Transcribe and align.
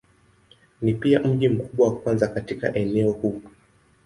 Ni 0.81 0.93
pia 0.93 1.19
mji 1.19 1.49
mkubwa 1.49 1.87
wa 1.87 1.95
kwanza 1.99 2.27
katika 2.27 2.73
eneo 2.75 3.11
huu. 3.11 3.41